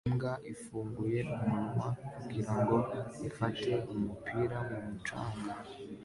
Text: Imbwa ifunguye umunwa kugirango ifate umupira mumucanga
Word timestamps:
Imbwa 0.09 0.31
ifunguye 0.53 1.19
umunwa 1.35 1.87
kugirango 2.15 2.77
ifate 3.27 3.71
umupira 3.93 4.57
mumucanga 4.69 5.51